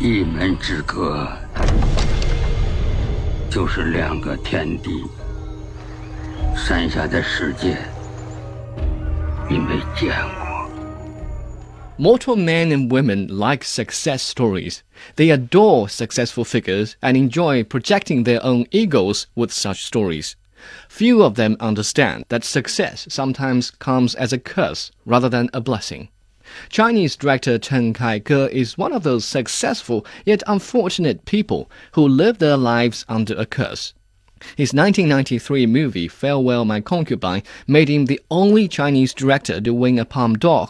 [0.00, 1.28] 一门之隔，
[3.50, 5.04] 就是两个天地。
[6.56, 7.78] 山下的世界，
[9.48, 10.44] 你没见过。
[11.96, 14.78] Mortal men and women like success stories.
[15.16, 20.34] They adore successful figures and enjoy projecting their own egos with such stories.
[20.88, 26.08] Few of them understand that success sometimes comes as a curse rather than a blessing.
[26.68, 32.56] Chinese director Chen Kai-ke is one of those successful yet unfortunate people who live their
[32.56, 33.94] lives under a curse.
[34.56, 40.04] His 1993 movie Farewell My Concubine made him the only Chinese director to win a
[40.04, 40.68] Palme d'Or.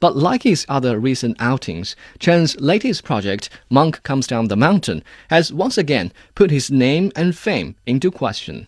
[0.00, 5.52] But like his other recent outings, Chen's latest project, Monk Comes Down the Mountain, has
[5.52, 8.66] once again put his name and fame into question.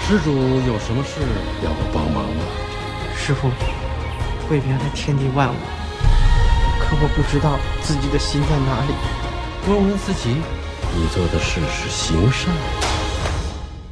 [0.00, 1.20] 施主有什么事
[1.64, 2.44] 要我帮忙吗？
[3.16, 3.48] 师傅，
[4.50, 5.56] 为别的天地万物，
[6.91, 8.93] 可我不知道自己的心在哪里。
[9.65, 10.27] 问问自己，
[10.93, 12.53] 你做的事是行善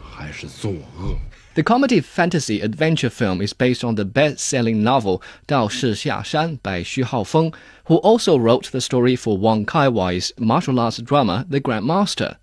[0.00, 1.18] 还是作恶
[1.54, 6.84] ？The comedy fantasy adventure film is based on the best-selling novel Dao Shi Xia Shan by
[6.84, 7.52] Xu Haofeng,
[7.86, 12.36] who also wrote the story for Wong Kar-wai's martial arts drama The Grandmaster.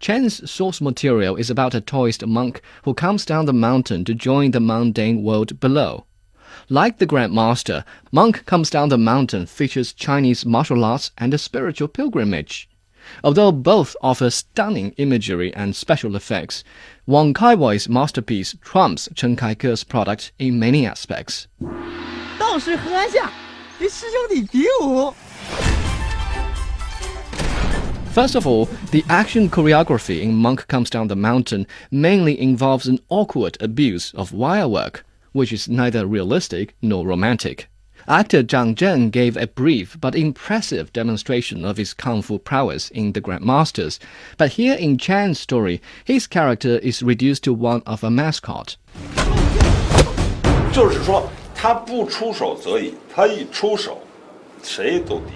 [0.00, 4.50] Chen's source material is about a Taoist monk who comes down the mountain to join
[4.50, 6.06] the mundane world below.
[6.68, 11.38] Like the Grand Master, Monk comes down the mountain features Chinese martial arts and a
[11.38, 12.68] spiritual pilgrimage.
[13.24, 16.62] Although both offer stunning imagery and special effects,
[17.06, 21.46] Wong Kar-wai's masterpiece trumps Chen Kai-ge's product in many aspects.
[28.12, 32.98] First of all, the action choreography in Monk Comes Down the Mountain mainly involves an
[33.08, 35.04] awkward abuse of wire work
[35.37, 37.67] which is neither realistic nor romantic.
[38.05, 43.13] Actor Zhang Zhen gave a brief but impressive demonstration of his kung fu prowess in
[43.13, 43.97] The Grandmasters,
[44.37, 48.75] but here in Chan's story, his character is reduced to one of a mascot.
[50.73, 54.01] 就是说，他不出手则已，他一出手，
[54.61, 55.31] 谁都敌。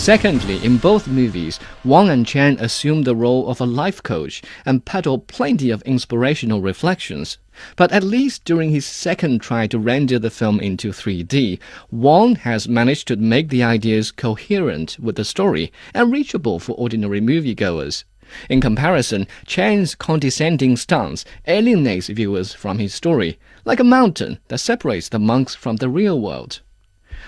[0.00, 4.82] Secondly, in both movies, Wang and Chen assume the role of a life coach and
[4.86, 7.36] peddle plenty of inspirational reflections.
[7.76, 11.58] But at least during his second try to render the film into 3D,
[11.90, 17.20] Wong has managed to make the ideas coherent with the story and reachable for ordinary
[17.20, 18.04] moviegoers.
[18.48, 25.10] In comparison, Chen's condescending stance alienates viewers from his story, like a mountain that separates
[25.10, 26.62] the monks from the real world.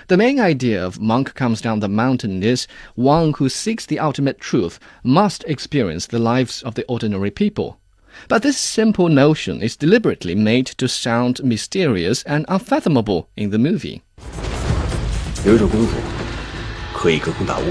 [0.08, 4.38] The main idea of Monk Comes Down the Mountain is one who seeks the ultimate
[4.38, 7.76] truth must experience the lives of the ordinary people.
[8.28, 14.00] But this simple notion is deliberately made to sound mysterious and unfathomable in the movie.
[15.44, 15.96] 有一种功夫
[16.92, 17.62] 可以隔空打雾，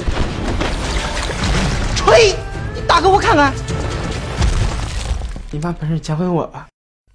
[1.96, 2.34] 吹，
[2.74, 3.54] 你打给我看看。
[5.52, 6.68] 你把本事教会我吧。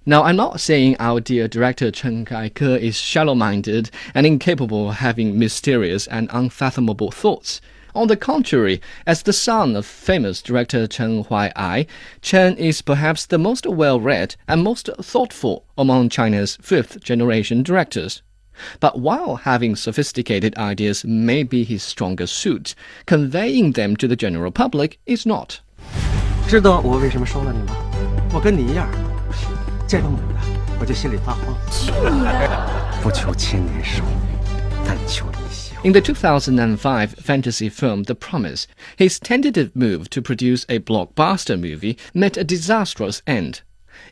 [0.08, 5.38] now, I'm not saying our dear director Chen Kai-ge is shallow-minded and incapable of having
[5.38, 7.60] mysterious and unfathomable thoughts.
[7.94, 11.86] On the contrary, as the son of famous director Chen Huai-ai,
[12.22, 18.22] Chen is perhaps the most well-read and most thoughtful among China's fifth-generation directors.
[18.80, 24.52] But while having sophisticated ideas may be his strongest suit, conveying them to the general
[24.52, 25.60] public is not.
[26.48, 27.76] 知道我为什么收了你吗？
[28.32, 29.07] 我跟你一样。
[29.88, 30.40] 见到你了，
[30.78, 31.56] 我就心里发慌。
[31.70, 33.00] 去你的！
[33.02, 34.04] 不求千年寿，
[34.86, 35.74] 但求一笑。
[35.82, 38.66] In the 2005 fantasy film The Promise,
[38.98, 43.62] his tentative move to produce a blockbuster movie met a disastrous end.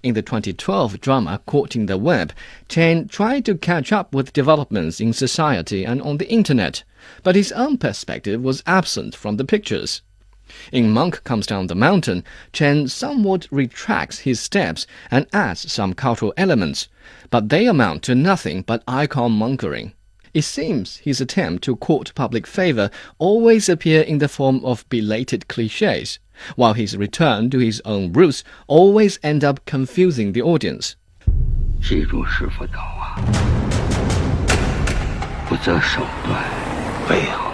[0.02, 2.32] In the 2012 drama Caught in the Web,
[2.68, 6.84] Chen tried to catch up with developments in society and on the internet,
[7.22, 10.00] but his own perspective was absent from the pictures.
[10.71, 16.33] In Monk Comes Down the Mountain, Chen somewhat retracts his steps and adds some cultural
[16.35, 16.89] elements,
[17.29, 19.93] but they amount to nothing but icon mongering.
[20.33, 25.47] It seems his attempt to court public favor always appear in the form of belated
[25.47, 26.19] cliches,
[26.55, 30.95] while his return to his own roots always end up confusing the audience.
[31.81, 33.19] 记住师傅道啊，
[35.49, 36.43] 不择手段，
[37.09, 37.51] 为豪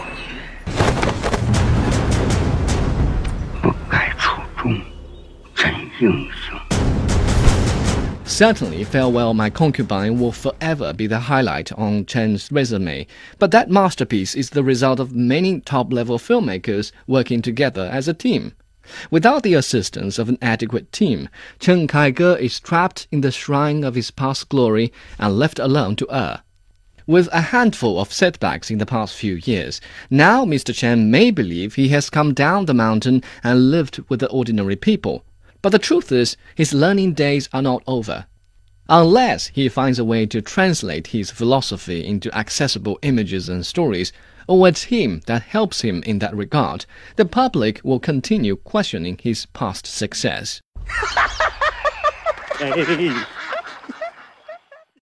[8.25, 13.07] Certainly, Farewell My Concubine will forever be the highlight on Chen's resume,
[13.39, 18.15] but that masterpiece is the result of many top level filmmakers working together as a
[18.15, 18.53] team.
[19.13, 21.29] Without the assistance of an adequate team,
[21.61, 26.09] Chen Kaige is trapped in the shrine of his past glory and left alone to
[26.11, 26.43] err.
[27.07, 30.75] With a handful of setbacks in the past few years, now Mr.
[30.75, 35.25] Chen may believe he has come down the mountain and lived with the ordinary people.
[35.62, 38.26] But the truth is, his learning days are not over.
[38.88, 44.12] Unless he finds a way to translate his philosophy into accessible images and stories,
[44.49, 49.47] or a team that helps him in that regard, the public will continue questioning his
[49.47, 50.61] past success.